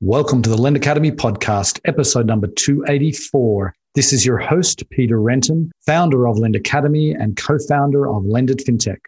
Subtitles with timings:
[0.00, 3.74] Welcome to the Lend Academy podcast, episode number 284.
[3.96, 8.64] This is your host, Peter Renton, founder of Lend Academy and co founder of Lendit
[8.64, 8.98] FinTech.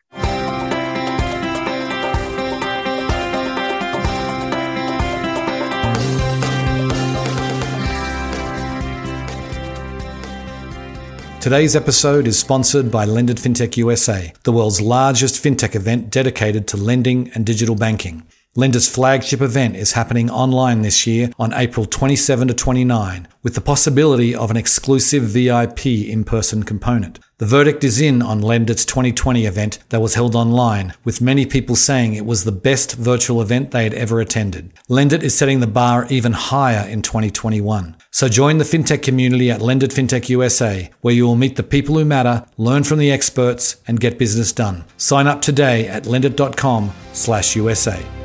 [11.41, 16.77] Today's episode is sponsored by Lendit FinTech USA, the world's largest fintech event dedicated to
[16.77, 18.25] lending and digital banking.
[18.56, 23.61] Lendit's flagship event is happening online this year on April 27 to 29, with the
[23.61, 27.20] possibility of an exclusive VIP in person component.
[27.39, 31.77] The verdict is in on Lendit's 2020 event that was held online, with many people
[31.77, 34.73] saying it was the best virtual event they had ever attended.
[34.89, 37.95] Lendit is setting the bar even higher in 2021.
[38.11, 41.97] So join the fintech community at Lendit FinTech USA, where you will meet the people
[41.97, 44.87] who matter, learn from the experts, and get business done.
[44.97, 48.20] Sign up today at lendit.com/usa.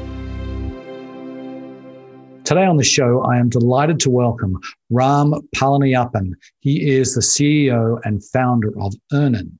[2.45, 4.59] Today on the show, I am delighted to welcome
[4.91, 6.33] Ram Palaniappan.
[6.59, 9.57] He is the CEO and founder of Earnin.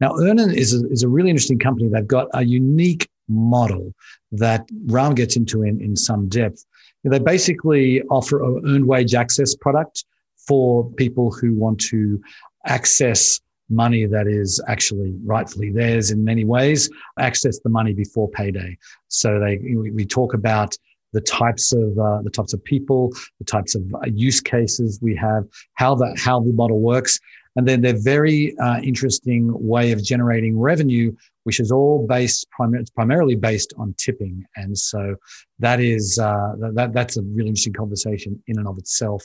[0.00, 1.88] Now, Earnin is a, is a really interesting company.
[1.88, 3.94] They've got a unique model
[4.32, 6.64] that Ram gets into in, in some depth.
[7.04, 10.04] They basically offer an earned wage access product
[10.48, 12.20] for people who want to
[12.66, 18.76] access money that is actually rightfully theirs in many ways, access the money before payday.
[19.06, 20.76] So they, we talk about
[21.14, 25.16] the types of uh, the types of people, the types of uh, use cases we
[25.16, 27.18] have, how that how the model works,
[27.56, 32.84] and then their very uh, interesting way of generating revenue, which is all based prim-
[32.94, 35.14] primarily based on tipping, and so
[35.60, 39.24] that is uh, that that's a really interesting conversation in and of itself.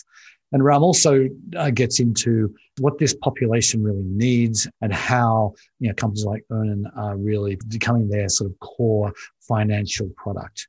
[0.52, 5.96] And Ram also uh, gets into what this population really needs and how you know
[5.96, 10.68] companies like Earnin are really becoming their sort of core financial product.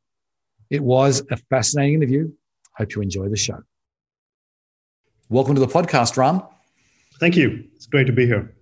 [0.70, 2.30] It was a fascinating interview.
[2.76, 3.60] Hope you enjoy the show.
[5.28, 6.42] Welcome to the podcast, Ram.
[7.18, 7.64] Thank you.
[7.74, 8.54] It's great to be here.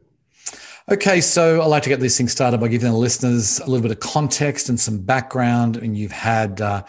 [0.90, 3.82] Okay, so I like to get these things started by giving the listeners a little
[3.82, 5.76] bit of context and some background.
[5.76, 6.84] And you've had uh,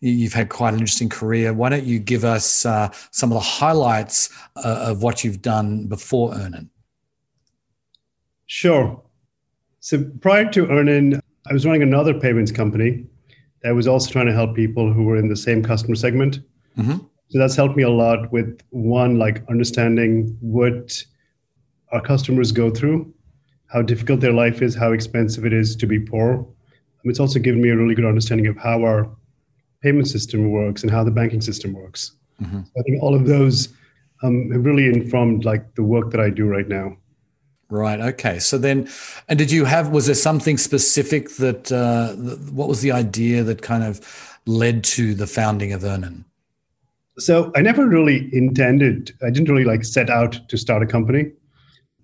[0.00, 1.52] you've had quite an interesting career.
[1.52, 5.86] Why don't you give us uh, some of the highlights uh, of what you've done
[5.86, 6.70] before Earnin?
[8.46, 9.02] Sure.
[9.80, 13.04] So prior to Earnin, I was running another payments company
[13.62, 16.40] that was also trying to help people who were in the same customer segment.
[16.76, 16.98] Mm-hmm.
[17.28, 21.02] So that's helped me a lot with one, like understanding what
[21.92, 23.12] our customers go through,
[23.68, 26.46] how difficult their life is, how expensive it is to be poor.
[27.04, 29.08] It's also given me a really good understanding of how our
[29.82, 32.12] payment system works and how the banking system works.
[32.40, 32.60] Mm-hmm.
[32.62, 33.68] So I think all of those
[34.22, 36.96] um, have really informed like the work that I do right now.
[37.72, 38.00] Right.
[38.00, 38.38] Okay.
[38.38, 38.86] So then,
[39.30, 39.88] and did you have?
[39.88, 41.72] Was there something specific that?
[41.72, 42.12] Uh,
[42.52, 46.26] what was the idea that kind of led to the founding of Earnin?
[47.16, 49.12] So I never really intended.
[49.22, 51.32] I didn't really like set out to start a company.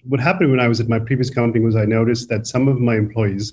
[0.05, 2.81] What happened when I was at my previous company was I noticed that some of
[2.81, 3.53] my employees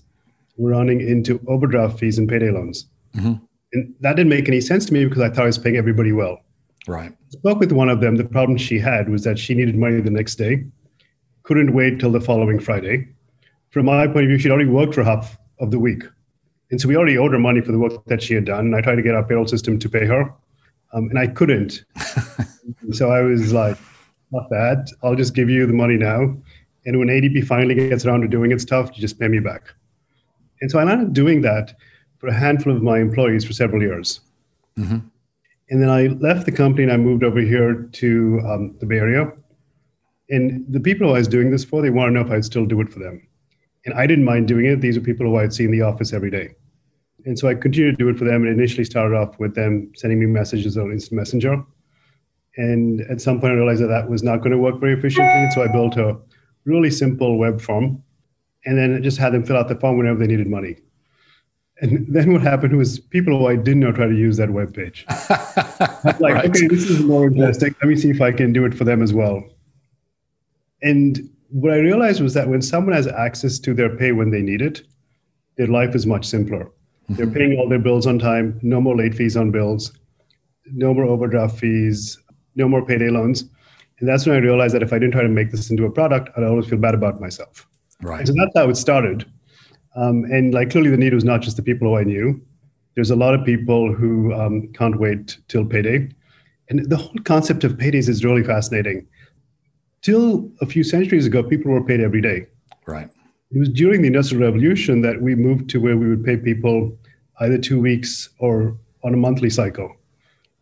[0.55, 3.33] were running into overdraft fees and payday loans, mm-hmm.
[3.73, 6.13] and that didn't make any sense to me because I thought I was paying everybody
[6.13, 6.39] well.
[6.87, 7.11] Right.
[7.11, 8.15] I spoke with one of them.
[8.15, 10.63] The problem she had was that she needed money the next day
[11.45, 13.07] couldn't wait till the following Friday.
[13.69, 16.03] From my point of view, she'd already worked for half of the week.
[16.72, 18.66] And so we already owed her money for the work that she had done.
[18.66, 20.22] And I tried to get our payroll system to pay her,
[20.94, 21.85] um, and I couldn't.
[22.91, 23.78] so I was like,
[24.31, 24.88] not bad.
[25.03, 26.35] I'll just give you the money now.
[26.88, 29.73] And when ADP finally gets around to doing its stuff, you just pay me back.
[30.62, 31.75] And so I ended up doing that
[32.17, 34.19] for a handful of my employees for several years.
[34.79, 34.97] Mm-hmm.
[35.69, 38.97] And then I left the company and I moved over here to um, the Bay
[38.97, 39.31] Area
[40.30, 42.46] and the people who I was doing this for, they want to know if I'd
[42.46, 43.28] still do it for them.
[43.86, 44.81] And I didn't mind doing it.
[44.81, 46.56] These are people who I'd see in the office every day.
[47.25, 48.44] And so I continued to do it for them.
[48.44, 51.63] And initially started off with them sending me messages on Instant Messenger.
[52.58, 55.50] And at some point, I realized that that was not going to work very efficiently.
[55.52, 56.18] So I built a
[56.66, 58.02] really simple web form
[58.66, 60.78] and then just had them fill out the form whenever they needed money.
[61.81, 64.74] And then what happened was people who I didn't know try to use that web
[64.74, 65.06] page.
[66.19, 66.45] like, right.
[66.45, 67.75] okay, this is more interesting.
[67.81, 69.44] Let me see if I can do it for them as well.
[70.85, 74.41] And what I realized was that when someone has access to their pay when they
[74.41, 74.83] need it,
[75.57, 76.65] their life is much simpler.
[76.65, 77.15] Mm-hmm.
[77.15, 79.91] They're paying all their bills on time, no more late fees on bills,
[80.71, 82.19] no more overdraft fees,
[82.55, 83.45] no more payday loans.
[83.99, 85.91] And that's when I realized that if I didn't try to make this into a
[85.91, 87.67] product, I'd always feel bad about myself.
[88.01, 88.19] Right.
[88.19, 89.25] And so that's how it started.
[89.95, 92.39] Um, and like clearly the need was not just the people who I knew.
[92.93, 96.09] There's a lot of people who um, can't wait till payday.
[96.69, 99.07] And the whole concept of paydays is really fascinating
[100.06, 102.46] till a few centuries ago, people were paid every day.
[102.86, 103.10] Right.
[103.52, 106.96] It was during the Industrial Revolution that we moved to where we would pay people
[107.40, 109.96] either two weeks or on a monthly cycle.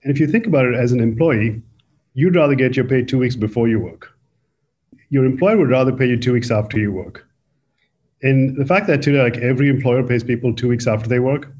[0.03, 1.61] And if you think about it as an employee,
[2.13, 4.11] you'd rather get your pay two weeks before you work.
[5.09, 7.27] Your employer would rather pay you two weeks after you work.
[8.21, 11.51] And the fact that today, like every employer pays people two weeks after they work,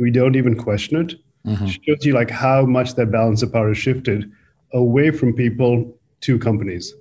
[0.00, 1.14] we don't even question it,
[1.46, 1.66] mm-hmm.
[1.66, 4.30] shows you like how much that balance of power has shifted
[4.72, 6.94] away from people to companies.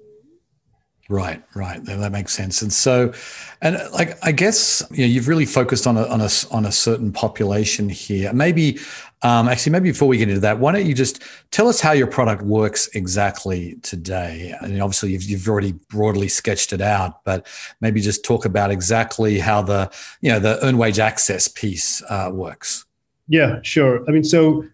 [1.09, 1.81] Right, right.
[1.85, 2.61] That makes sense.
[2.61, 3.13] And so,
[3.61, 6.71] and like I guess you know, you've really focused on a on a on a
[6.71, 8.33] certain population here.
[8.33, 8.77] Maybe,
[9.21, 11.93] um, actually, maybe before we get into that, why don't you just tell us how
[11.93, 14.53] your product works exactly today?
[14.61, 17.47] I mean, obviously, you've you've already broadly sketched it out, but
[17.79, 19.89] maybe just talk about exactly how the
[20.19, 22.85] you know the earned wage access piece uh, works.
[23.29, 24.03] Yeah, sure.
[24.09, 24.65] I mean, so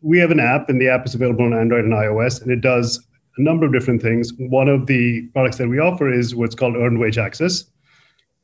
[0.00, 2.60] we have an app, and the app is available on Android and iOS, and it
[2.60, 3.04] does
[3.36, 4.32] a number of different things.
[4.38, 7.64] One of the products that we offer is what's called earned wage access.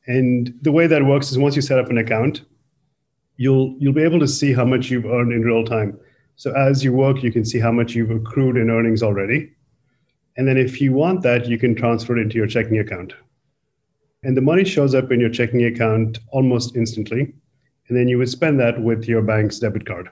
[0.07, 2.41] And the way that works is once you set up an account,
[3.37, 5.99] you'll you'll be able to see how much you've earned in real time.
[6.35, 9.51] So as you work, you can see how much you've accrued in earnings already.
[10.37, 13.13] And then if you want that, you can transfer it into your checking account.
[14.23, 17.33] And the money shows up in your checking account almost instantly.
[17.87, 20.09] And then you would spend that with your bank's debit card.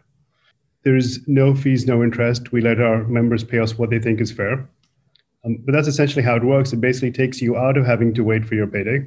[0.87, 2.53] There's no fees, no interest.
[2.53, 4.53] We let our members pay us what they think is fair.
[5.43, 6.71] Um, but that's essentially how it works.
[6.71, 8.99] It basically takes you out of having to wait for your payday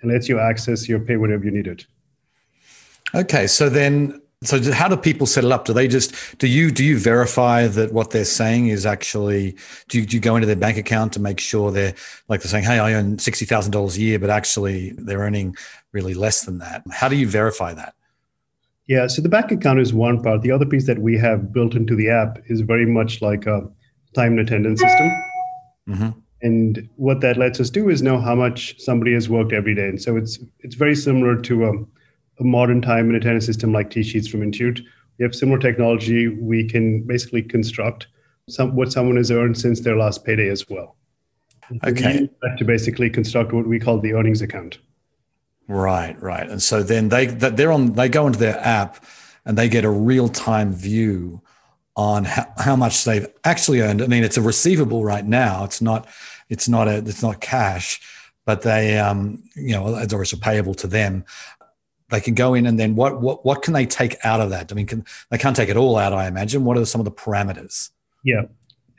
[0.00, 1.86] and lets you access your pay whenever you need it.
[3.16, 5.64] Okay, so then so how do people set it up?
[5.64, 9.56] Do they just do you do you verify that what they're saying is actually
[9.88, 11.94] do you, do you go into their bank account to make sure they're
[12.28, 15.56] like they're saying, hey, I earn sixty thousand dollars a year, but actually they're earning
[15.90, 16.84] really less than that.
[16.92, 17.94] How do you verify that?
[18.86, 20.42] Yeah, so the bank account is one part.
[20.42, 23.62] The other piece that we have built into the app is very much like a
[24.14, 25.10] time and attendance system.
[25.88, 26.08] Mm-hmm.
[26.42, 29.88] And what that lets us do is know how much somebody has worked every day.
[29.88, 31.72] And so it's it's very similar to a,
[32.40, 34.80] a modern time and attendance system like T-Sheets from Intuit.
[35.18, 36.28] We have similar technology.
[36.28, 38.08] We can basically construct
[38.50, 40.96] some, what someone has earned since their last payday as well.
[41.86, 42.28] Okay.
[42.58, 44.78] To basically construct what we call the earnings account.
[45.66, 46.48] Right, right.
[46.48, 49.04] And so then they they're on they go into their app
[49.44, 51.42] and they get a real time view
[51.96, 54.02] on how, how much they've actually earned.
[54.02, 55.64] I mean, it's a receivable right now.
[55.64, 56.08] It's not
[56.48, 58.00] it's not a it's not cash,
[58.44, 61.24] but they um you know it's also payable to them.
[62.10, 64.70] They can go in and then what what what can they take out of that?
[64.70, 66.12] I mean, can, they can't take it all out.
[66.12, 66.64] I imagine.
[66.64, 67.90] What are some of the parameters?
[68.22, 68.42] Yeah,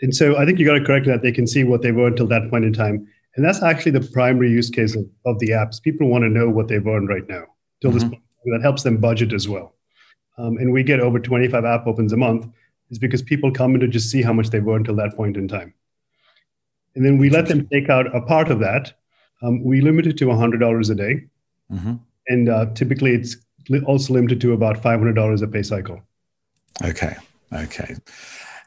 [0.01, 2.07] and so I think you got to correct that they can see what they were
[2.07, 3.07] until that point in time.
[3.35, 5.81] And that's actually the primary use case of, of the apps.
[5.81, 7.45] People want to know what they've earned right now.
[7.81, 7.99] Till mm-hmm.
[7.99, 9.75] this point, that helps them budget as well.
[10.37, 12.47] Um, and we get over 25 app opens a month
[12.91, 15.37] is because people come in to just see how much they've earned till that point
[15.37, 15.73] in time.
[16.95, 18.93] And then we let them take out a part of that.
[19.41, 21.25] Um, we limit it to $100 a day.
[21.71, 21.95] Mm-hmm.
[22.27, 23.37] And uh, typically it's
[23.85, 26.01] also limited to about $500 a pay cycle.
[26.83, 27.15] Okay.
[27.53, 27.95] Okay.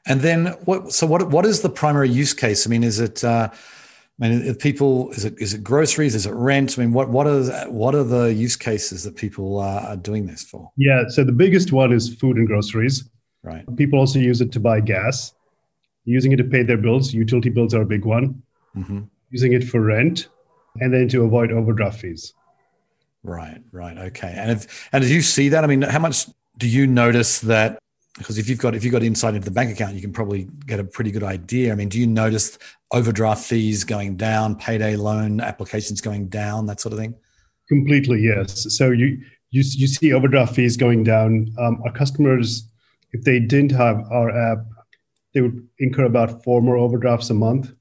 [0.07, 2.67] And then what, so what, what is the primary use case?
[2.67, 3.51] I mean, is it, uh,
[4.21, 6.15] I mean, people is it is it groceries?
[6.15, 6.77] Is it rent?
[6.77, 10.43] I mean, what what are what are the use cases that people are doing this
[10.43, 10.71] for?
[10.77, 13.09] Yeah, so the biggest one is food and groceries.
[13.43, 13.65] Right.
[13.77, 15.35] People also use it to buy gas,
[16.05, 17.15] using it to pay their bills.
[17.15, 18.43] Utility bills are a big one.
[18.77, 19.03] Mm-hmm.
[19.31, 20.29] Using it for rent,
[20.81, 22.35] and then to avoid overdraft fees.
[23.23, 23.63] Right.
[23.71, 23.97] Right.
[23.97, 24.35] Okay.
[24.37, 26.27] And if and as you see that, I mean, how much
[26.57, 27.79] do you notice that
[28.19, 30.49] because if you've got if you've got insight into the bank account, you can probably
[30.67, 31.73] get a pretty good idea.
[31.73, 32.59] I mean, do you notice
[32.93, 37.15] overdraft fees going down, payday loan applications going down, that sort of thing?
[37.69, 38.67] Completely, yes.
[38.77, 39.21] So you
[39.51, 41.55] you you see overdraft fees going down.
[41.59, 42.69] Um, our customers,
[43.13, 44.59] if they didn't have our app,
[45.33, 47.73] they would incur about four more overdrafts a month.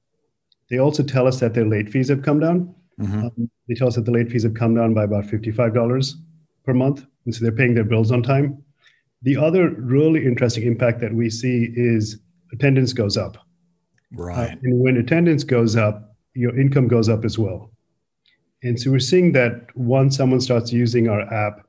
[0.69, 2.75] They also tell us that their late fees have come down.
[2.99, 3.19] Mm-hmm.
[3.25, 6.15] Um, they tell us that the late fees have come down by about fifty-five dollars
[6.65, 8.63] per month, and so they're paying their bills on time.
[9.21, 12.19] The other really interesting impact that we see is
[12.53, 13.37] attendance goes up.
[14.13, 14.51] Right.
[14.51, 17.71] Uh, and when attendance goes up, your income goes up as well.
[18.63, 21.67] And so we're seeing that once someone starts using our app,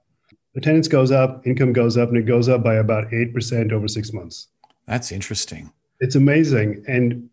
[0.56, 4.12] attendance goes up, income goes up, and it goes up by about 8% over six
[4.12, 4.48] months.
[4.86, 5.72] That's interesting.
[6.00, 6.84] It's amazing.
[6.86, 7.28] And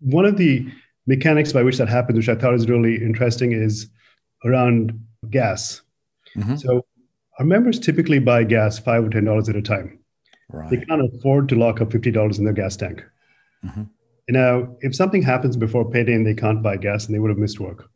[0.00, 0.66] one of the
[1.06, 3.88] mechanics by which that happens, which I thought is really interesting, is
[4.44, 4.98] around
[5.30, 5.82] gas.
[6.36, 6.56] Mm-hmm.
[6.56, 6.86] So
[7.38, 9.98] our members typically buy gas five or ten dollars at a time.
[10.48, 10.70] Right.
[10.70, 13.04] They can't afford to lock up fifty dollars in their gas tank.
[13.64, 13.82] Mm-hmm.
[14.28, 17.38] Now, if something happens before payday and they can't buy gas, and they would have
[17.38, 17.88] missed work.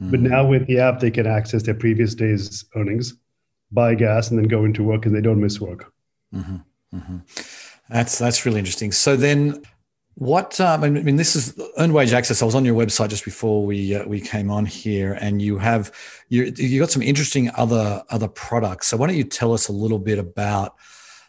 [0.00, 0.10] Mm-hmm.
[0.10, 3.14] But now with the app, they can access their previous day's earnings,
[3.72, 5.92] buy gas, and then go into work, and they don't miss work.
[6.34, 6.56] Mm-hmm.
[6.96, 7.18] mm-hmm.
[7.90, 8.92] That's that's really interesting.
[8.92, 9.62] So then,
[10.18, 12.42] what um, I mean, this is earned wage access.
[12.42, 15.58] I was on your website just before we uh, we came on here, and you
[15.58, 15.92] have
[16.28, 18.88] you you got some interesting other other products.
[18.88, 20.74] So why don't you tell us a little bit about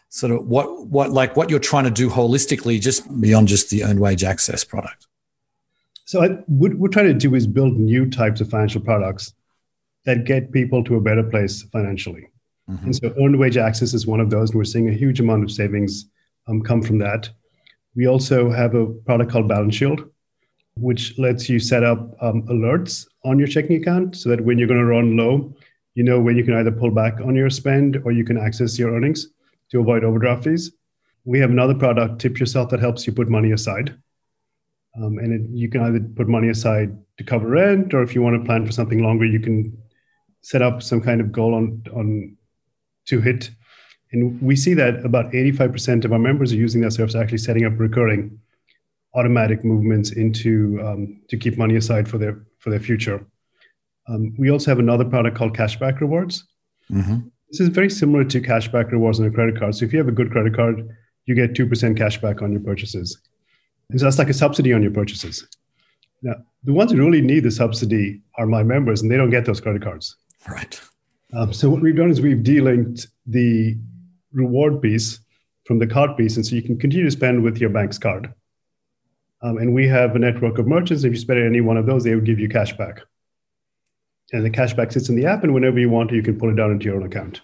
[0.08, 3.84] sort of what what like what you're trying to do holistically, just beyond just the
[3.84, 5.06] earned wage access product.
[6.04, 9.34] So I, what we're trying to do is build new types of financial products
[10.04, 12.26] that get people to a better place financially.
[12.68, 12.86] Mm-hmm.
[12.86, 15.44] And so earned wage access is one of those, and we're seeing a huge amount
[15.44, 16.06] of savings
[16.48, 17.30] um, come from that.
[18.00, 20.10] We also have a product called Balance Shield,
[20.74, 24.68] which lets you set up um, alerts on your checking account so that when you're
[24.68, 25.54] going to run low,
[25.92, 28.78] you know when you can either pull back on your spend or you can access
[28.78, 29.26] your earnings
[29.70, 30.72] to avoid overdraft fees.
[31.26, 33.94] We have another product, Tip Yourself, that helps you put money aside.
[34.96, 38.22] Um, and it, you can either put money aside to cover rent, or if you
[38.22, 39.76] want to plan for something longer, you can
[40.40, 42.38] set up some kind of goal on on
[43.08, 43.50] to hit.
[44.12, 47.64] And we see that about 85% of our members are using that service, actually setting
[47.64, 48.40] up recurring
[49.14, 53.24] automatic movements into um, to keep money aside for their for their future.
[54.08, 56.44] Um, we also have another product called Cashback Rewards.
[56.90, 57.28] Mm-hmm.
[57.50, 59.74] This is very similar to Cashback Rewards on a credit card.
[59.74, 60.88] So if you have a good credit card,
[61.26, 63.20] you get two percent cashback on your purchases.
[63.90, 65.46] And so that's like a subsidy on your purchases.
[66.22, 69.46] Now, the ones who really need the subsidy are my members, and they don't get
[69.46, 70.16] those credit cards.
[70.48, 70.80] Right.
[71.32, 73.76] Um, so what we've done is we've delinked the
[74.32, 75.20] reward piece
[75.64, 78.32] from the card piece, and so you can continue to spend with your bank's card.
[79.42, 81.04] Um, and we have a network of merchants.
[81.04, 83.00] If you spend at any one of those, they would give you cash back.
[84.32, 86.38] And the cash back sits in the app, and whenever you want to, you can
[86.38, 87.40] pull it down into your own account.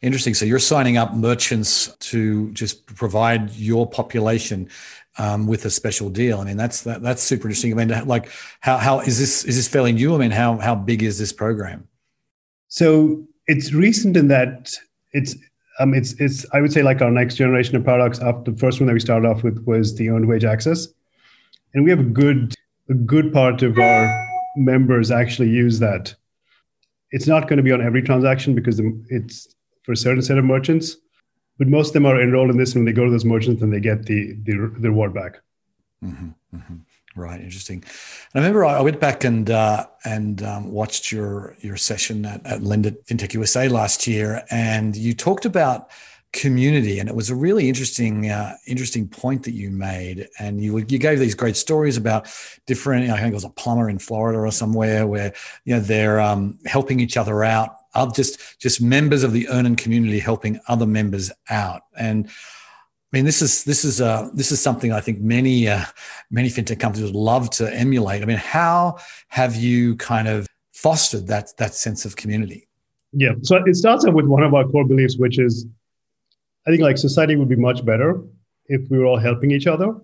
[0.00, 0.34] Interesting.
[0.34, 4.68] So you're signing up merchants to just provide your population
[5.16, 6.38] um, with a special deal.
[6.38, 7.72] I mean, that's that, that's super interesting.
[7.72, 8.30] I mean, like,
[8.60, 10.14] how how is this is this fairly new?
[10.14, 11.88] I mean, how how big is this program?
[12.68, 14.72] So it's recent in that
[15.12, 15.34] it's
[15.78, 18.18] um it's it's I would say like our next generation of products.
[18.20, 20.88] After the first one that we started off with was the earned wage access,
[21.74, 22.54] and we have a good
[22.88, 26.14] a good part of our members actually use that.
[27.10, 30.44] It's not going to be on every transaction because it's for a certain set of
[30.44, 30.96] merchants
[31.58, 33.62] but most of them are enrolled in this and when they go to those merchants
[33.62, 35.40] and they get the the, the reward back
[36.02, 36.76] mm-hmm, mm-hmm.
[37.18, 37.84] Right interesting
[38.34, 42.60] i remember i went back and uh, and um, watched your your session at, at
[42.60, 45.90] lendit fintech usa last year and you talked about
[46.32, 50.76] community and it was a really interesting uh, interesting point that you made and you
[50.78, 52.28] you gave these great stories about
[52.66, 55.32] different you know, i think it was a plumber in florida or somewhere where
[55.64, 59.76] you know they're um, helping each other out of just just members of the Earnin
[59.76, 61.82] community helping other members out.
[61.96, 62.28] And
[63.10, 65.84] I mean, this is this is uh, this is something I think many uh,
[66.30, 68.22] many fintech companies would love to emulate.
[68.22, 68.98] I mean, how
[69.28, 72.68] have you kind of fostered that that sense of community?
[73.12, 75.66] Yeah, so it starts out with one of our core beliefs, which is,
[76.66, 78.20] I think like society would be much better
[78.66, 79.94] if we were all helping each other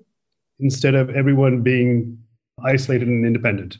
[0.60, 2.18] instead of everyone being
[2.64, 3.76] isolated and independent.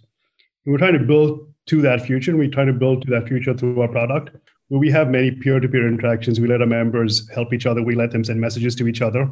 [0.64, 2.33] And we're trying to build to that future.
[2.33, 4.37] And we try to build to that future through our product.
[4.68, 6.40] Where we have many peer-to-peer interactions.
[6.40, 7.83] We let our members help each other.
[7.83, 9.30] We let them send messages to each other.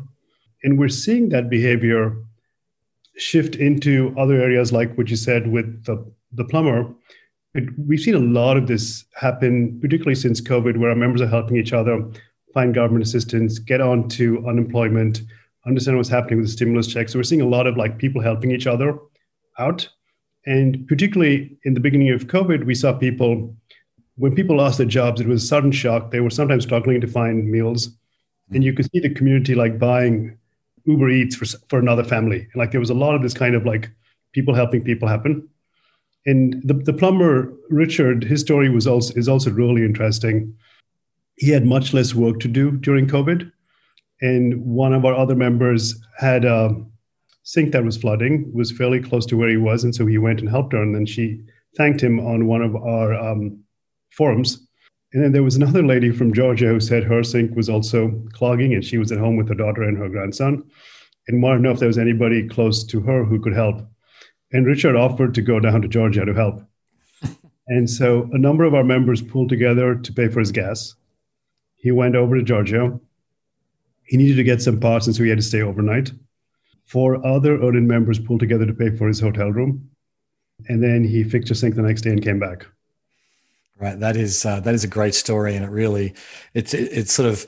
[0.62, 2.16] And we're seeing that behavior
[3.16, 6.94] shift into other areas like what you said with the, the plumber.
[7.54, 11.26] It, we've seen a lot of this happen, particularly since COVID, where our members are
[11.26, 12.10] helping each other
[12.54, 15.22] find government assistance, get on to unemployment,
[15.66, 17.12] understand what's happening with the stimulus checks.
[17.12, 18.98] So we're seeing a lot of like people helping each other
[19.58, 19.88] out.
[20.44, 23.56] And particularly in the beginning of COVID, we saw people,
[24.16, 26.10] when people lost their jobs, it was a sudden shock.
[26.10, 27.90] They were sometimes struggling to find meals.
[28.52, 30.36] And you could see the community like buying
[30.84, 32.40] Uber Eats for, for another family.
[32.40, 33.90] And like there was a lot of this kind of like
[34.32, 35.48] people helping people happen.
[36.26, 40.54] And the, the plumber, Richard, his story was also is also really interesting.
[41.36, 43.50] He had much less work to do during COVID.
[44.20, 46.76] And one of our other members had a,
[47.44, 50.40] sink that was flooding was fairly close to where he was, and so he went
[50.40, 50.82] and helped her.
[50.82, 51.40] And then she
[51.76, 53.61] thanked him on one of our um,
[54.16, 54.66] forums.
[55.12, 58.72] And then there was another lady from Georgia who said her sink was also clogging,
[58.74, 60.64] and she was at home with her daughter and her grandson,
[61.28, 63.80] and wanted to know if there was anybody close to her who could help.
[64.52, 66.62] And Richard offered to go down to Georgia to help.
[67.68, 70.94] and so a number of our members pulled together to pay for his gas.
[71.76, 72.98] He went over to Georgia.
[74.04, 76.12] He needed to get some parts, and so he had to stay overnight
[76.84, 79.88] four other Earnin members pulled together to pay for his hotel room.
[80.68, 82.66] And then he fixed a sink the next day and came back.
[83.82, 83.98] Right.
[83.98, 86.14] That is uh, that is a great story, and it really
[86.54, 87.44] it's it, it's sort of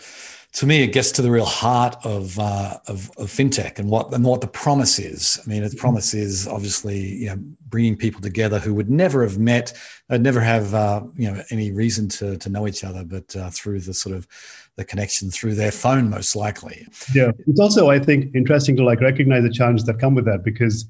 [0.54, 4.12] to me it gets to the real heart of, uh, of of fintech and what
[4.12, 5.38] and what the promise is.
[5.46, 7.36] I mean, the promise is obviously you know
[7.68, 9.74] bringing people together who would never have met,
[10.08, 13.50] they'd never have uh, you know any reason to to know each other, but uh,
[13.50, 14.26] through the sort of
[14.74, 16.84] the connection through their phone, most likely.
[17.14, 20.42] Yeah, it's also I think interesting to like recognize the challenges that come with that
[20.42, 20.84] because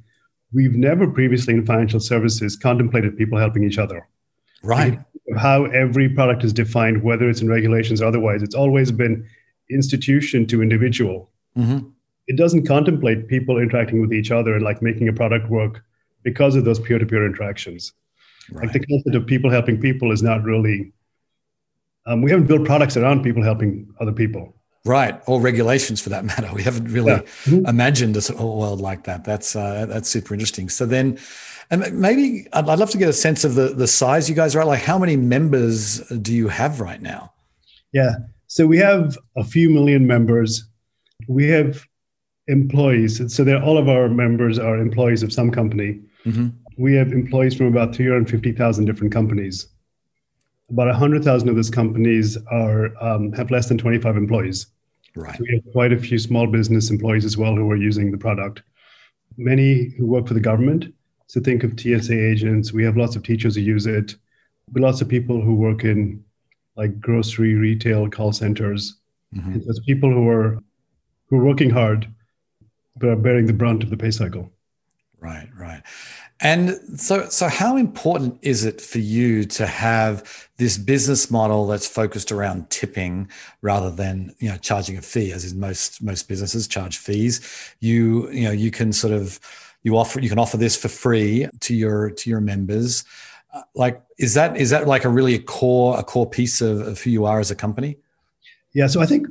[0.55, 4.09] we've never previously in financial services contemplated people helping each other.
[4.65, 4.99] Right.
[5.39, 9.27] How every product is defined, whether it's in regulations or otherwise, it's always been
[9.71, 11.31] institution to individual.
[11.57, 11.89] Mm-hmm.
[12.27, 15.85] It doesn't contemplate people interacting with each other and like making a product work
[16.23, 17.93] because of those peer-to-peer interactions.
[18.51, 18.65] Right.
[18.65, 20.93] Like the concept of people helping people is not really.
[22.07, 24.55] Um, we haven't built products around people helping other people.
[24.87, 26.51] Right, or regulations for that matter.
[26.53, 27.23] We haven't really yeah.
[27.23, 27.67] mm-hmm.
[27.67, 29.25] imagined a world like that.
[29.25, 30.69] That's uh, that's super interesting.
[30.69, 31.19] So then,
[31.71, 34.55] and maybe I'd, I'd love to get a sense of the the size you guys
[34.55, 34.67] are at.
[34.67, 37.33] Like, how many members do you have right now?
[37.93, 38.15] Yeah,
[38.55, 40.65] so we have a few million members.
[41.27, 41.85] We have
[42.47, 43.35] employees.
[43.35, 46.01] So they're, all of our members are employees of some company.
[46.25, 46.49] Mm-hmm.
[46.79, 49.67] We have employees from about 350,000 different companies.
[50.71, 54.69] About 100,000 of those companies are um, have less than 25 employees.
[55.17, 55.37] Right.
[55.37, 58.19] So we have quite a few small business employees as well who are using the
[58.19, 58.63] product.
[59.37, 60.95] Many who work for the government.
[61.27, 62.73] So think of TSA agents.
[62.73, 64.15] We have lots of teachers who use it.
[64.71, 66.25] But lots of people who work in
[66.77, 68.97] like grocery, retail, call centers.
[69.35, 69.61] Mm-hmm.
[69.65, 70.59] There's people who are
[71.29, 72.09] who are working hard
[72.97, 74.51] but are bearing the brunt of the pay cycle.
[75.21, 75.83] Right, right.
[76.41, 81.89] And so, so how important is it for you to have this business model that's
[81.89, 83.31] focused around tipping
[83.63, 87.41] rather than you know charging a fee, as is most most businesses charge fees?
[87.81, 89.41] You you know you can sort of
[89.85, 93.05] you offer you can offer this for free to your to your members.
[93.53, 96.81] Uh, like, is that is that like a really a core a core piece of,
[96.81, 97.97] of who you are as a company?
[98.73, 98.89] Yeah.
[98.89, 99.29] So I think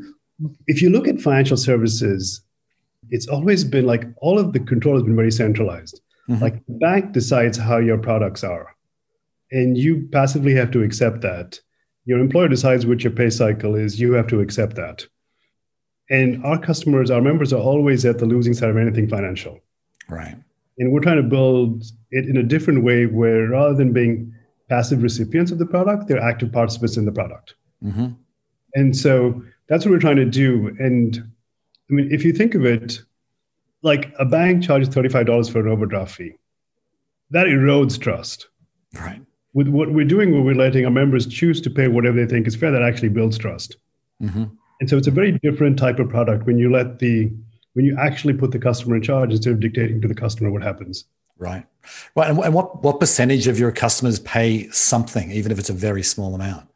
[0.68, 2.40] if you look at financial services,
[3.10, 6.42] it's always been like all of the control has been very centralized Mm-hmm.
[6.42, 8.76] Like the bank decides how your products are,
[9.52, 11.60] and you passively have to accept that.
[12.06, 14.00] Your employer decides what your pay cycle is.
[14.00, 15.06] You have to accept that.
[16.10, 19.60] And our customers, our members, are always at the losing side of anything financial.
[20.10, 20.36] Right.
[20.80, 24.34] And we're trying to build it in a different way, where rather than being
[24.70, 27.56] passive recipients of the product, they're active participants in the product.
[27.84, 28.08] Mm-hmm.
[28.76, 30.76] And so that's what we're trying to do.
[30.80, 31.18] And
[31.90, 33.02] I mean, if you think of it,
[33.84, 36.34] like a bank charges $35 for an overdraft fee.
[37.32, 38.48] That erodes trust.
[38.94, 39.22] Right.
[39.54, 42.48] With what we're doing, where we're letting our members choose to pay whatever they think
[42.48, 43.76] is fair, that actually builds trust.
[44.22, 44.46] Mm-hmm.
[44.80, 47.32] And so it's a very different type of product when you let the
[47.74, 50.64] when you actually put the customer in charge instead of dictating to the customer what
[50.64, 51.06] happens.
[51.38, 51.66] Right.
[52.16, 52.30] Right.
[52.30, 56.04] And, and what what percentage of your customers pay something, even if it's a very
[56.04, 56.68] small amount?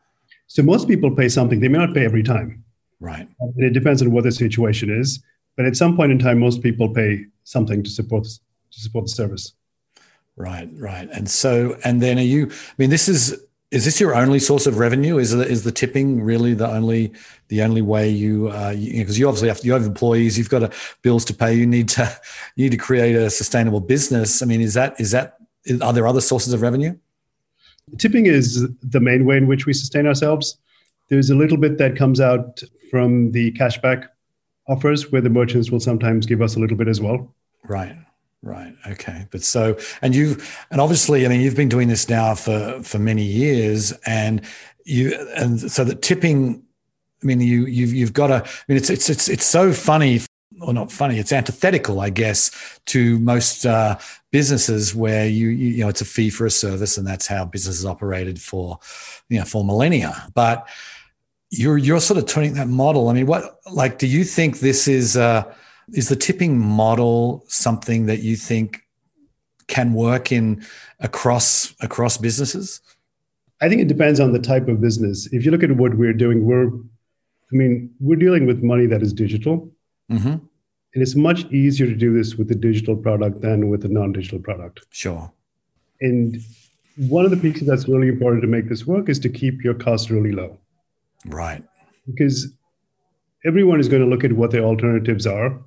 [0.47, 1.59] So most people pay something.
[1.59, 2.63] They may not pay every time.
[2.99, 3.27] Right.
[3.39, 5.23] And it depends on what the situation is.
[5.55, 9.11] But at some point in time, most people pay something to support to support the
[9.11, 9.53] service.
[10.35, 11.09] Right, right.
[11.11, 12.47] And so, and then are you?
[12.51, 15.17] I mean, this is is this your only source of revenue?
[15.17, 17.11] Is the, is the tipping really the only
[17.49, 20.49] the only way you because uh, you, know, you, obviously have you have employees, you've
[20.49, 22.19] got a, bills to pay, you need to
[22.55, 24.41] you need to create a sustainable business.
[24.41, 25.37] I mean, is that is that
[25.81, 26.95] are there other sources of revenue?
[27.97, 30.57] Tipping is the main way in which we sustain ourselves.
[31.09, 34.07] There's a little bit that comes out from the cashback
[34.67, 37.33] offers where the merchants will sometimes give us a little bit as well.
[37.63, 37.95] Right.
[38.43, 38.73] Right.
[38.87, 39.27] Okay.
[39.31, 42.99] But so, and you've, and obviously, I mean, you've been doing this now for for
[42.99, 44.41] many years, and
[44.85, 46.63] you, and so the tipping.
[47.23, 48.35] I mean, you you've you've got to.
[48.35, 50.21] I mean, it's it's it's it's so funny,
[50.61, 51.17] or not funny.
[51.17, 52.51] It's antithetical, I guess,
[52.87, 53.97] to most uh,
[54.31, 57.43] businesses where you, you you know it's a fee for a service, and that's how
[57.43, 58.79] businesses operated for,
[59.29, 60.29] you know, for millennia.
[60.35, 60.67] But
[61.49, 63.09] you're you're sort of turning that model.
[63.09, 65.51] I mean, what like do you think this is uh,
[65.93, 68.83] is the tipping model something that you think
[69.67, 70.65] can work in
[70.99, 72.81] across across businesses?
[73.61, 75.27] I think it depends on the type of business.
[75.31, 76.69] If you look at what we're doing, we're
[77.51, 79.69] I mean, we're dealing with money that is digital.
[80.11, 80.27] Mm-hmm.
[80.29, 84.39] And it's much easier to do this with a digital product than with a non-digital
[84.39, 84.85] product.
[84.89, 85.31] Sure.
[86.01, 86.41] And
[86.97, 89.73] one of the pieces that's really important to make this work is to keep your
[89.73, 90.57] costs really low.
[91.25, 91.63] Right.
[92.07, 92.51] Because
[93.45, 95.59] everyone is going to look at what their alternatives are,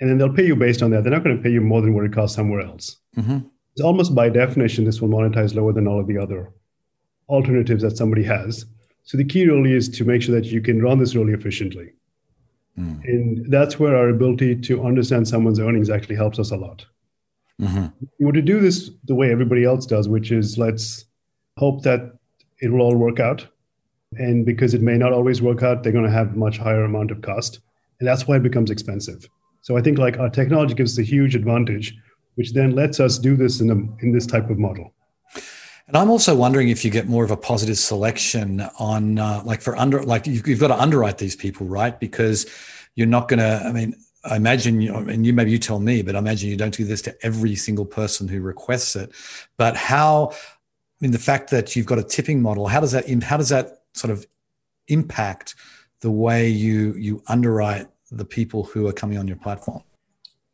[0.00, 1.02] and then they'll pay you based on that.
[1.02, 2.96] They're not going to pay you more than what it costs somewhere else.
[3.16, 3.38] Mm-hmm.
[3.72, 6.52] It's almost by definition, this will monetize lower than all of the other
[7.28, 8.66] alternatives that somebody has.
[9.04, 11.92] So the key really is to make sure that you can run this really efficiently.
[12.78, 13.04] Mm.
[13.04, 16.84] And that's where our ability to understand someone's earnings actually helps us a lot.
[17.60, 17.86] Mm-hmm.
[18.18, 21.04] You want to do this the way everybody else does, which is let's
[21.56, 22.18] hope that
[22.60, 23.46] it will all work out
[24.18, 27.10] and because it may not always work out they're going to have much higher amount
[27.10, 27.60] of cost
[28.00, 29.28] and that's why it becomes expensive
[29.64, 31.96] so i think like our technology gives us a huge advantage
[32.36, 34.94] which then lets us do this in, a, in this type of model
[35.86, 39.60] and I'm also wondering if you get more of a positive selection on, uh, like
[39.60, 41.98] for under, like you've, you've, got to underwrite these people, right?
[42.00, 42.46] Because
[42.94, 43.62] you're not going to.
[43.66, 46.56] I mean, I imagine, you, and you maybe you tell me, but I imagine you
[46.56, 49.12] don't do this to every single person who requests it.
[49.58, 50.30] But how?
[50.32, 50.36] I
[51.00, 53.06] mean, the fact that you've got a tipping model, how does that?
[53.22, 54.26] How does that sort of
[54.88, 55.54] impact
[56.00, 59.82] the way you you underwrite the people who are coming on your platform?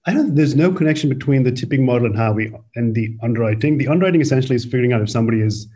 [0.06, 0.34] I don't.
[0.34, 3.78] There's no connection between the tipping model and how we and the underwriting.
[3.78, 5.68] The underwriting essentially is figuring out if somebody is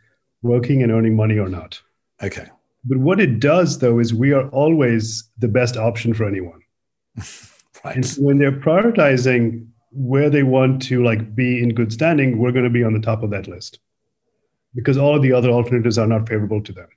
[0.42, 1.80] working and earning money or not.
[2.22, 2.46] Okay.
[2.84, 6.60] But what it does though is we are always the best option for anyone.
[7.84, 7.96] right.
[7.96, 12.52] And so when they're prioritizing where they want to like be in good standing, we're
[12.52, 13.78] going to be on the top of that list
[14.74, 16.88] because all of the other alternatives are not favorable to them.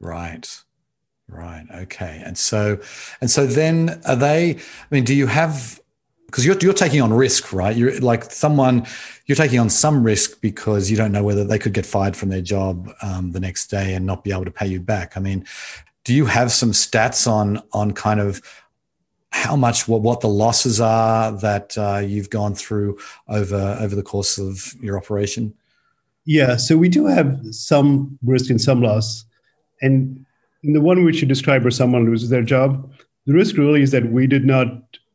[0.00, 0.48] Right.
[1.28, 1.66] Right.
[1.74, 2.22] Okay.
[2.24, 2.78] And so,
[3.20, 5.80] and so then are they, I mean, do you have,
[6.26, 7.76] because you're, you're taking on risk, right?
[7.76, 8.86] You're like someone,
[9.26, 12.28] you're taking on some risk because you don't know whether they could get fired from
[12.28, 15.16] their job um, the next day and not be able to pay you back.
[15.16, 15.44] I mean,
[16.04, 18.40] do you have some stats on, on kind of
[19.30, 24.02] how much, what, what the losses are that uh, you've gone through over, over the
[24.02, 25.54] course of your operation?
[26.24, 26.56] Yeah.
[26.56, 29.24] So we do have some risk and some loss.
[29.82, 30.24] And
[30.62, 32.90] in the one which you describe where someone loses their job,
[33.26, 34.68] the risk really is that we did not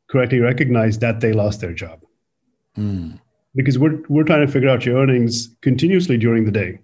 [0.10, 2.00] correctly recognize that they lost their job.
[2.78, 3.20] Mm.
[3.56, 6.80] Because we're, we're trying to figure out your earnings continuously during the day.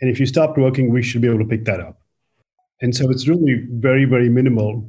[0.00, 2.00] And if you stopped working, we should be able to pick that up.
[2.80, 4.88] And so it's really very, very minimal.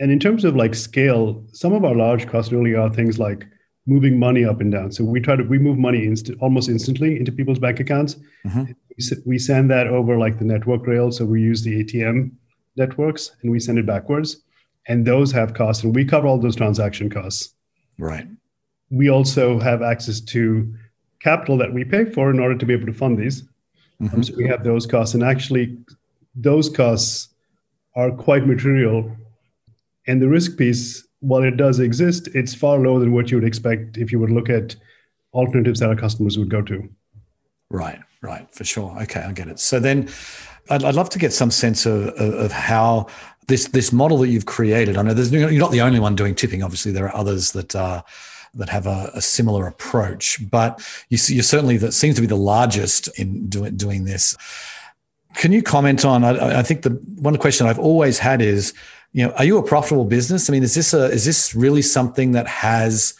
[0.00, 3.46] And in terms of like scale, some of our large costs really are things like
[3.86, 4.92] moving money up and down.
[4.92, 8.16] So we try to we move money inst- almost instantly into people's bank accounts.
[8.46, 8.72] Mm-hmm.
[9.24, 11.10] We send that over like the network rail.
[11.12, 12.32] So we use the ATM
[12.76, 14.42] networks and we send it backwards.
[14.86, 17.54] And those have costs, and we cover all those transaction costs.
[17.98, 18.26] Right.
[18.90, 20.74] We also have access to
[21.20, 23.42] capital that we pay for in order to be able to fund these.
[24.00, 24.14] Mm-hmm.
[24.14, 25.76] Um, so we have those costs, and actually,
[26.34, 27.28] those costs
[27.96, 29.14] are quite material.
[30.06, 33.46] And the risk piece while it does exist, it's far lower than what you would
[33.46, 34.76] expect if you would look at
[35.34, 36.88] alternatives that our customers would go to.
[37.70, 38.96] Right, right, for sure.
[39.02, 39.58] Okay, I get it.
[39.58, 40.08] So then,
[40.70, 43.06] I'd, I'd love to get some sense of, of, of how
[43.46, 44.96] this this model that you've created.
[44.96, 46.62] I know there's you're not the only one doing tipping.
[46.62, 48.04] Obviously, there are others that are
[48.54, 52.26] that have a, a, similar approach, but you see, you're certainly that seems to be
[52.26, 54.36] the largest in doing doing this.
[55.34, 56.24] Can you comment on?
[56.24, 58.74] I, I think the one question I've always had is
[59.12, 60.48] you know, are you a profitable business?
[60.48, 63.14] I mean, is this a is this really something that has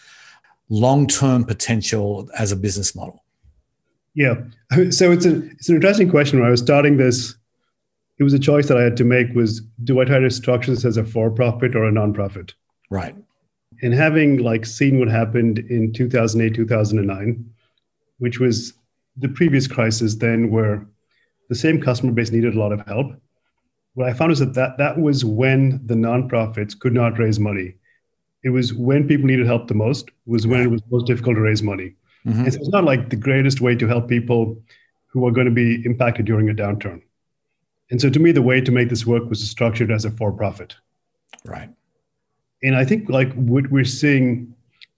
[0.69, 3.25] long term potential as a business model?
[4.19, 4.35] Yeah,
[4.91, 6.39] so it's a it's an interesting question.
[6.39, 7.35] When I was starting this,
[8.19, 10.73] it was a choice that I had to make: was do I try to structure
[10.73, 12.53] this as a for profit or a nonprofit?
[12.91, 13.15] Right.
[13.83, 17.45] And having like seen what happened in 2008 2009,
[18.19, 18.73] which was
[19.17, 20.87] the previous crisis, then where
[21.49, 23.13] the same customer base needed a lot of help
[23.99, 27.75] what I found is that, that that was when the nonprofits could not raise money.
[28.45, 31.41] It was when people needed help the most, was when it was most difficult to
[31.41, 31.97] raise money.
[32.27, 32.45] Mm-hmm.
[32.45, 34.61] And so it's not like the greatest way to help people
[35.07, 37.03] who are going to be impacted during a downturn.
[37.91, 40.05] And so to me, the way to make this work was to structure it as
[40.05, 40.75] a for profit.
[41.45, 41.71] Right.
[42.63, 44.55] And I think like what we're seeing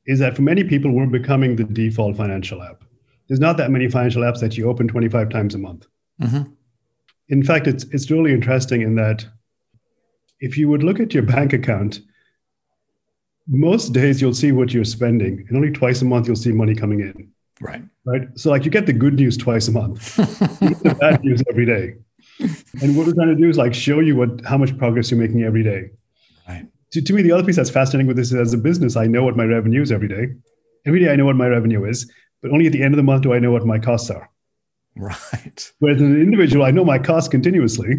[0.06, 2.82] is that for many people, we're becoming the default financial app.
[3.28, 5.86] There's not that many financial apps that you open 25 times a month.
[6.20, 6.52] Mm-hmm
[7.30, 9.24] in fact, it's it's really interesting in that
[10.40, 12.00] if you would look at your bank account,
[13.50, 16.74] most days you'll see what you're spending, and only twice a month you'll see money
[16.74, 17.30] coming in.
[17.60, 17.82] Right.
[18.06, 18.28] Right.
[18.36, 21.96] So like you get the good news twice a month, the bad news every day.
[22.80, 25.20] And what we're trying to do is like show you what how much progress you're
[25.20, 25.90] making every day.
[26.48, 26.66] Right.
[26.92, 29.06] To, to me, the other piece that's fascinating with this is as a business, I
[29.06, 30.28] know what my revenue is every day.
[30.86, 32.10] Every day I know what my revenue is,
[32.40, 34.30] but only at the end of the month do I know what my costs are.
[34.96, 35.72] Right.
[35.80, 37.94] Whereas an individual, I know my costs continuously,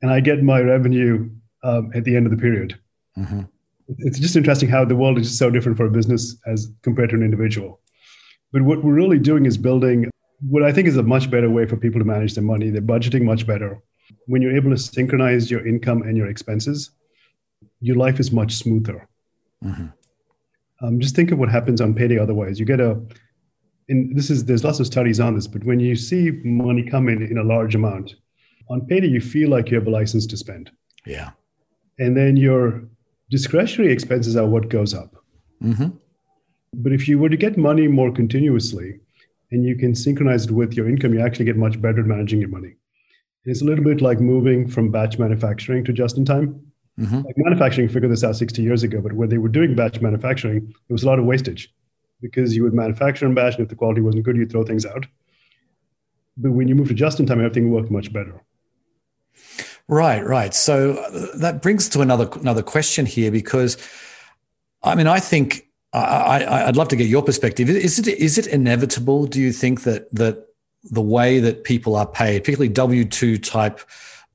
[0.00, 1.30] and I get my revenue
[1.62, 2.78] um, at the end of the period.
[3.18, 3.42] Mm-hmm.
[3.98, 7.10] It's just interesting how the world is just so different for a business as compared
[7.10, 7.80] to an individual.
[8.52, 11.66] But what we're really doing is building what I think is a much better way
[11.66, 12.70] for people to manage their money.
[12.70, 13.80] They're budgeting much better.
[14.26, 16.90] When you're able to synchronize your income and your expenses,
[17.80, 19.08] your life is much smoother.
[19.64, 19.86] Mm-hmm.
[20.82, 22.60] Um, just think of what happens on payday otherwise.
[22.60, 23.00] You get a
[23.88, 27.08] and this is there's lots of studies on this, but when you see money come
[27.08, 28.16] in in a large amount,
[28.68, 30.70] on payday you feel like you have a license to spend.
[31.06, 31.30] Yeah.
[31.98, 32.82] And then your
[33.30, 35.16] discretionary expenses are what goes up.
[35.62, 35.88] Mm-hmm.
[36.74, 39.00] But if you were to get money more continuously
[39.50, 42.40] and you can synchronize it with your income, you actually get much better at managing
[42.40, 42.68] your money.
[43.44, 46.60] And it's a little bit like moving from batch manufacturing to just in time.
[46.98, 47.22] Mm-hmm.
[47.22, 50.66] Like manufacturing figured this out 60 years ago, but when they were doing batch manufacturing,
[50.66, 51.72] there was a lot of wastage
[52.20, 54.86] because you would manufacture in batch, and if the quality wasn't good, you'd throw things
[54.86, 55.06] out.
[56.38, 58.42] But when you move to just in time, everything worked much better.
[59.88, 60.52] Right, right.
[60.52, 63.76] So uh, that brings to another another question here because,
[64.82, 67.70] I mean, I think I, I would love to get your perspective.
[67.70, 69.26] Is it is it inevitable?
[69.26, 70.46] Do you think that that
[70.84, 73.80] the way that people are paid, particularly W two type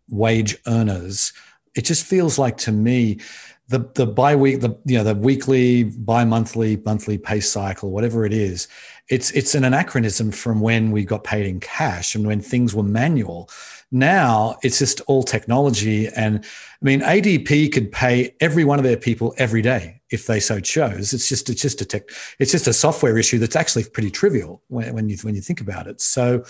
[0.09, 1.33] wage earners,
[1.75, 3.19] it just feels like to me
[3.67, 8.25] the the bi week the you know the weekly bi monthly monthly pay cycle whatever
[8.25, 8.67] it is
[9.07, 12.83] it's it's an anachronism from when we got paid in cash and when things were
[12.83, 13.49] manual
[13.91, 18.97] now it's just all technology and i mean adp could pay every one of their
[18.97, 22.03] people every day if they so chose it's just it's just a tech
[22.39, 25.59] it's just a software issue that's actually pretty trivial when, when you when you think
[25.59, 26.43] about it so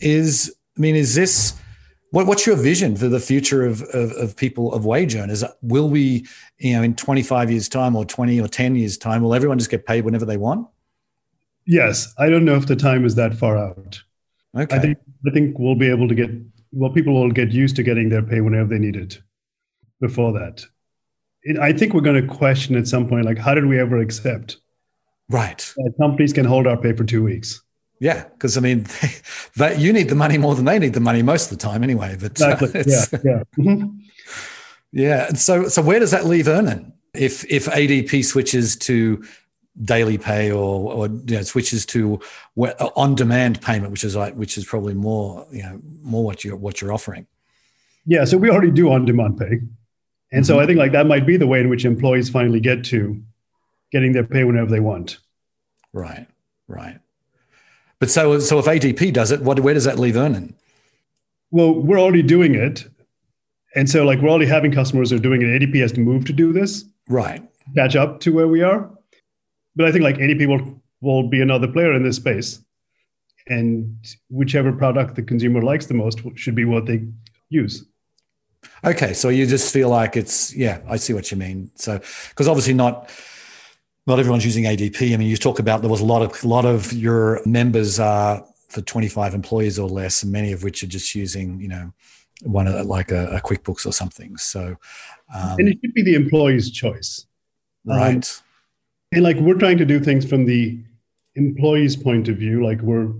[0.00, 1.54] is i mean is this
[2.12, 5.42] what, what's your vision for the future of, of, of, people of wage earners?
[5.62, 6.26] Will we,
[6.58, 9.70] you know, in 25 years' time or 20 or 10 years' time, will everyone just
[9.70, 10.68] get paid whenever they want?
[11.64, 14.02] Yes, I don't know if the time is that far out.
[14.54, 14.76] Okay.
[14.76, 16.30] I think I think we'll be able to get
[16.72, 19.20] well, people will get used to getting their pay whenever they need it.
[20.00, 20.64] Before that,
[21.42, 23.98] it, I think we're going to question at some point, like, how did we ever
[23.98, 24.56] accept?
[25.28, 25.58] Right.
[25.76, 27.62] That companies can hold our pay for two weeks.
[28.00, 28.84] Yeah, because I mean,
[29.56, 31.84] they, you need the money more than they need the money most of the time,
[31.84, 32.16] anyway.
[32.18, 32.68] But exactly.
[32.68, 33.98] Uh, yeah, yeah, mm-hmm.
[34.90, 35.28] yeah.
[35.28, 39.22] And so, so where does that leave Earnin if if ADP switches to
[39.84, 42.20] daily pay or or you know, switches to
[42.96, 46.56] on demand payment, which is like which is probably more you know more what you're
[46.56, 47.26] what you're offering.
[48.04, 50.42] Yeah, so we already do on demand pay, and mm-hmm.
[50.42, 53.22] so I think like that might be the way in which employees finally get to
[53.92, 55.18] getting their pay whenever they want.
[55.92, 56.26] Right.
[56.66, 56.98] Right.
[57.98, 60.54] But so, so if ADP does it, what, where does that leave Earnin?
[61.50, 62.88] Well, we're already doing it.
[63.74, 65.46] And so, like, we're already having customers who are doing it.
[65.46, 66.84] ADP has to move to do this.
[67.08, 67.42] Right.
[67.74, 68.90] Catch up to where we are.
[69.76, 72.60] But I think, like, ADP will, will be another player in this space.
[73.48, 77.06] And whichever product the consumer likes the most should be what they
[77.48, 77.84] use.
[78.84, 79.12] Okay.
[79.12, 81.70] So you just feel like it's, yeah, I see what you mean.
[81.74, 83.10] So, because obviously not,
[84.06, 85.14] not everyone's using ADP.
[85.14, 88.00] I mean, you talk about there was a lot of a lot of your members
[88.00, 91.92] are for 25 employees or less, and many of which are just using, you know,
[92.42, 94.36] one of like a, a QuickBooks or something.
[94.36, 94.76] So,
[95.34, 97.26] um, and it should be the employee's choice,
[97.84, 98.16] right?
[98.16, 98.44] Um,
[99.12, 100.82] and like we're trying to do things from the
[101.34, 103.12] employee's point of view, like we're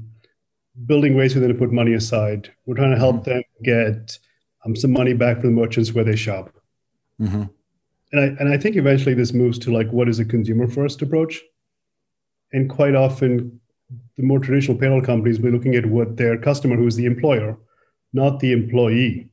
[0.87, 2.51] building ways for them to put money aside.
[2.67, 3.31] We're trying to help mm-hmm.
[3.31, 4.19] them get
[4.65, 6.51] um, some money back from the merchants where they shop.
[7.21, 7.45] Mm-hmm
[8.13, 11.03] and I and I think eventually this moves to like what is a consumer first
[11.03, 11.41] approach,
[12.53, 13.61] and quite often
[14.17, 17.07] the more traditional payroll companies will be looking at what their customer, who is the
[17.07, 17.59] employer,
[18.13, 19.29] not the employee,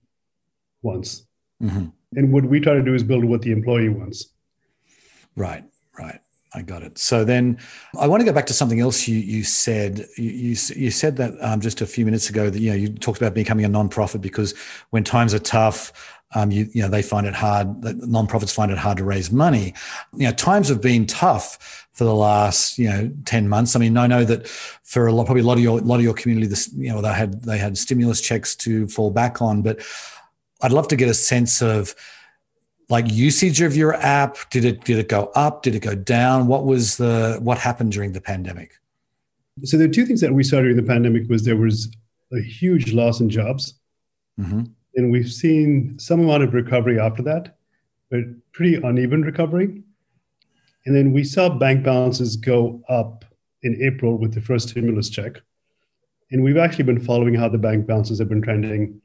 [0.81, 1.25] wants.
[1.61, 1.87] Mm-hmm.
[2.15, 4.33] And what we try to do is build what the employee wants.
[5.35, 5.63] Right,
[5.97, 6.19] right.
[6.53, 6.97] I got it.
[6.97, 7.59] So then,
[7.97, 10.07] I want to go back to something else you you said.
[10.17, 12.89] You you, you said that um, just a few minutes ago that you know you
[12.89, 14.55] talked about becoming a nonprofit because
[14.89, 15.93] when times are tough,
[16.35, 19.73] um, you, you know, they find it hard, nonprofits find it hard to raise money.
[20.13, 23.75] You know, times have been tough for the last, you know, 10 months.
[23.75, 26.03] I mean, I know that for a lot, probably a lot of your, lot of
[26.03, 29.63] your community, this, you know, they had, they had stimulus checks to fall back on,
[29.63, 29.81] but
[30.61, 31.95] I'd love to get a sense of
[32.89, 34.37] like usage of your app.
[34.49, 35.63] Did it, did it go up?
[35.63, 36.47] Did it go down?
[36.47, 38.73] What was the, what happened during the pandemic?
[39.63, 41.89] So the two things that we saw during the pandemic was there was
[42.33, 43.75] a huge loss in jobs.
[44.39, 44.63] Mm-hmm
[44.95, 47.57] and we've seen some amount of recovery after that,
[48.09, 48.21] but
[48.51, 49.81] pretty uneven recovery.
[50.85, 53.25] And then we saw bank balances go up
[53.61, 55.41] in April with the first stimulus check.
[56.31, 59.01] And we've actually been following how the bank balances have been trending.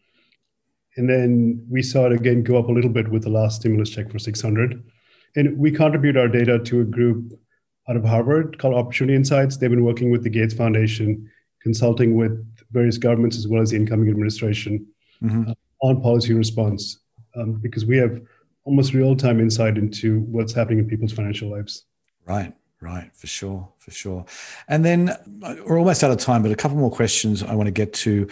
[0.96, 3.90] And then we saw it again go up a little bit with the last stimulus
[3.90, 4.82] check for 600.
[5.36, 7.32] And we contribute our data to a group
[7.88, 9.56] out of Harvard called Opportunity Insights.
[9.56, 11.30] They've been working with the Gates Foundation,
[11.60, 14.86] consulting with various governments as well as the incoming administration.
[15.22, 15.50] Mm-hmm.
[15.50, 15.54] Uh,
[15.84, 16.98] on policy response
[17.36, 18.20] um, because we have
[18.64, 21.84] almost real time insight into what's happening in people's financial lives.
[22.26, 24.24] Right, right, for sure, for sure.
[24.66, 27.66] And then uh, we're almost out of time, but a couple more questions I want
[27.66, 28.28] to get to.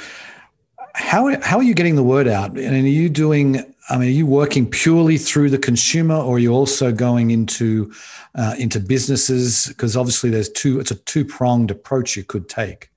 [0.95, 2.51] How, how are you getting the word out?
[2.57, 6.39] And are you doing, I mean, are you working purely through the consumer or are
[6.39, 7.93] you also going into,
[8.35, 9.69] uh, into businesses?
[9.69, 12.91] Because obviously there's two, it's a two pronged approach you could take.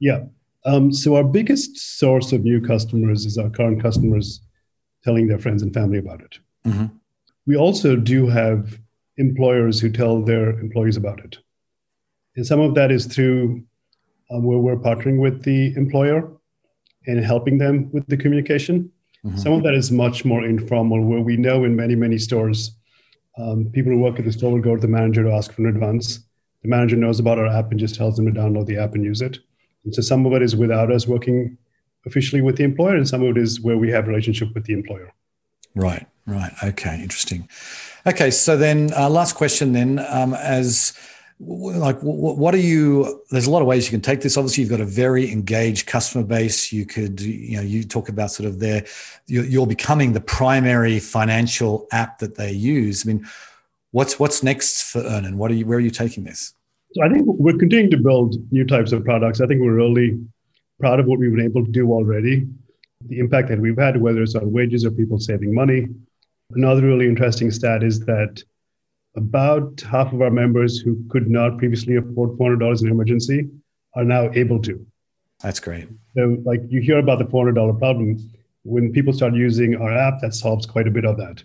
[0.00, 0.24] Yeah.
[0.64, 4.40] Um, so our biggest source of new customers is our current customers
[5.04, 6.38] telling their friends and family about it.
[6.64, 6.86] Mm-hmm.
[7.46, 8.78] We also do have
[9.16, 11.38] employers who tell their employees about it.
[12.34, 13.62] And some of that is through
[14.30, 16.28] um, where we're partnering with the employer
[17.06, 18.90] and helping them with the communication.
[19.24, 19.38] Mm-hmm.
[19.38, 22.76] Some of that is much more informal, where we know in many, many stores,
[23.38, 25.62] um, people who work at the store will go to the manager to ask for
[25.62, 26.20] an advance.
[26.62, 29.04] The manager knows about our app and just tells them to download the app and
[29.04, 29.38] use it.
[29.84, 31.58] And so some of it is without us working
[32.06, 34.64] officially with the employer, and some of it is where we have a relationship with
[34.64, 35.12] the employer.
[35.74, 36.52] Right, right.
[36.62, 37.48] Okay, interesting.
[38.06, 40.96] Okay, so then uh, last question then, um, as
[41.38, 44.38] like what are you there's a lot of ways you can take this.
[44.38, 46.72] Obviously you've got a very engaged customer base.
[46.72, 48.86] You could you know you talk about sort of their
[49.26, 53.06] you're becoming the primary financial app that they use.
[53.06, 53.26] I mean
[53.90, 56.54] what's what's next for earnin what are you where are you taking this?
[56.92, 59.42] So i think we're continuing to build new types of products.
[59.42, 60.18] I think we're really
[60.80, 62.46] proud of what we've been able to do already.
[63.08, 65.88] The impact that we've had whether it's on wages or people saving money.
[66.52, 68.42] Another really interesting stat is that
[69.16, 73.48] about half of our members who could not previously afford $400 in emergency
[73.94, 74.86] are now able to.
[75.42, 75.88] That's great.
[76.14, 78.18] So, like you hear about the $400 problem,
[78.62, 81.42] when people start using our app, that solves quite a bit of that.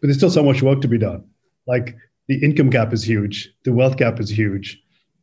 [0.00, 1.24] But there's still so much work to be done.
[1.66, 4.82] Like the income gap is huge, the wealth gap is huge.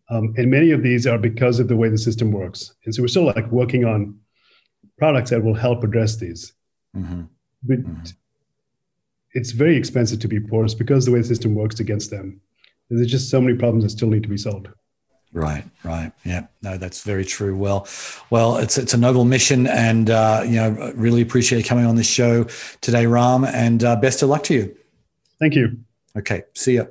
[0.09, 2.75] Um, and many of these are because of the way the system works.
[2.85, 4.19] And so we're still like working on
[4.99, 6.53] products that will help address these.
[6.95, 7.23] Mm-hmm.
[7.63, 8.03] But mm-hmm
[9.35, 10.65] it's very expensive to be poor.
[10.65, 12.41] It's because the way the system works against them.
[12.89, 14.69] There's just so many problems that still need to be solved.
[15.33, 16.13] Right, right.
[16.23, 17.57] Yeah, no, that's very true.
[17.57, 17.87] Well,
[18.29, 21.97] well, it's it's a noble mission, and uh, you know, really appreciate you coming on
[21.97, 22.45] the show
[22.79, 24.75] today, Ram, and uh, best of luck to you.
[25.39, 25.77] Thank you.
[26.17, 26.85] Okay, see ya.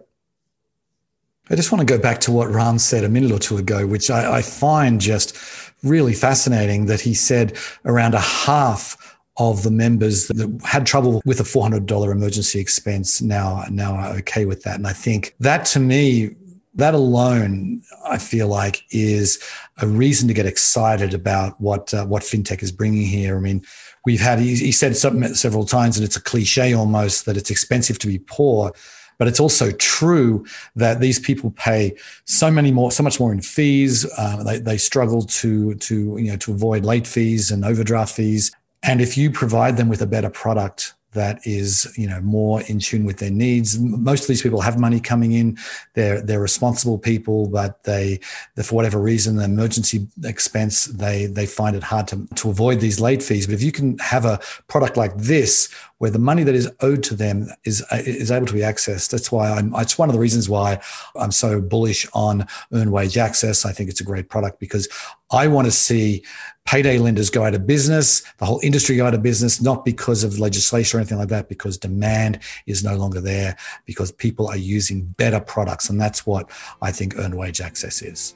[1.48, 3.87] I just want to go back to what Ram said a minute or two ago,
[3.87, 5.38] which I, I find just
[5.83, 6.85] really fascinating.
[6.85, 12.12] That he said around a half of the members that had trouble with a $400
[12.12, 16.31] emergency expense now now are okay with that and i think that to me
[16.75, 19.42] that alone i feel like is
[19.79, 23.64] a reason to get excited about what uh, what fintech is bringing here i mean
[24.07, 27.99] we've had he, said something several times and it's a cliche almost that it's expensive
[27.99, 28.73] to be poor
[29.18, 30.44] but it's also true
[30.77, 34.05] that these people pay so many more, so much more in fees.
[34.18, 38.51] Uh, they, they struggle to to you know to avoid late fees and overdraft fees.
[38.87, 42.81] And if you provide them with a better product that is, you know, more in
[42.81, 45.57] tune with their needs, most of these people have money coming in.
[45.94, 48.18] They're they're responsible people, but they,
[48.62, 53.01] for whatever reason, the emergency expense, they they find it hard to to avoid these
[53.01, 53.47] late fees.
[53.47, 57.02] But if you can have a product like this where the money that is owed
[57.04, 59.11] to them is is able to be accessed.
[59.11, 59.74] That's why I'm.
[59.76, 60.80] It's one of the reasons why
[61.16, 63.64] I'm so bullish on earned wage access.
[63.64, 64.88] I think it's a great product because
[65.30, 66.24] I want to see
[66.66, 70.24] payday lenders go out of business, the whole industry go out of business, not because
[70.24, 74.57] of legislation or anything like that, because demand is no longer there, because people are
[74.57, 78.35] using better products, and that's what I think earned wage access is.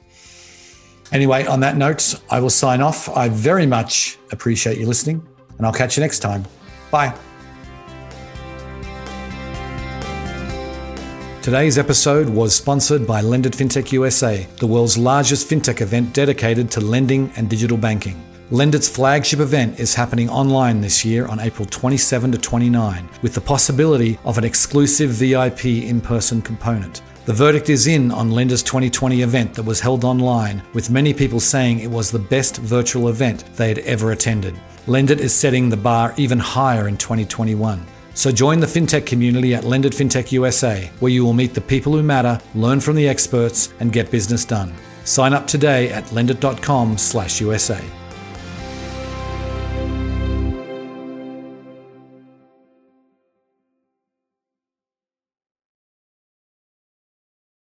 [1.11, 3.09] Anyway, on that note, I will sign off.
[3.09, 5.25] I very much appreciate you listening,
[5.57, 6.45] and I'll catch you next time.
[6.91, 7.17] Bye.
[11.41, 16.81] Today's episode was sponsored by Lendit FinTech USA, the world's largest fintech event dedicated to
[16.81, 18.21] lending and digital banking.
[18.51, 23.39] Lendit's flagship event is happening online this year on April 27 to 29, with the
[23.39, 27.01] possibility of an exclusive VIP in person component.
[27.25, 31.39] The verdict is in on Lendit's 2020 event that was held online, with many people
[31.39, 34.59] saying it was the best virtual event they had ever attended.
[34.87, 37.85] Lendit is setting the bar even higher in 2021.
[38.19, 41.93] So join the fintech community at Lendit FinTech USA, where you will meet the people
[41.93, 44.73] who matter, learn from the experts, and get business done.
[45.05, 47.98] Sign up today at lendit.com/usa.